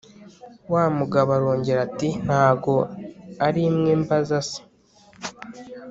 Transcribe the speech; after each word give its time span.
wamugabo 0.73 1.29
arongera 1.37 1.79
ati 1.87 2.09
ntago 2.25 2.75
arimwe 3.47 3.91
mbaza 4.01 4.39
se 4.49 4.59